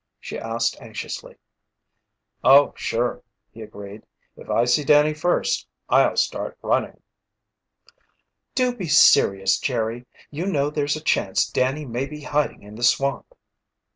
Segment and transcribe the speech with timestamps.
[0.19, 1.35] she asked anxiously.
[2.43, 4.03] "Oh, sure," he agreed.
[4.35, 7.03] "If I see Danny first, I'll start running."
[8.55, 10.07] "Do be serious, Jerry!
[10.31, 13.35] You know, there's a chance Danny may be hiding in the swamp."